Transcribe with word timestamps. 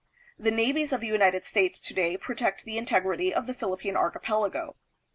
The 0.39 0.49
navies 0.49 0.93
of 0.93 0.99
the 1.01 1.05
United 1.05 1.45
States 1.45 1.79
to 1.81 1.93
day 1.93 2.17
protect 2.17 2.65
the 2.65 2.75
integrity 2.79 3.31
of 3.31 3.45
the 3.45 3.53
Philippine 3.53 3.95
archi 3.95 4.17
pelago. 4.17 4.73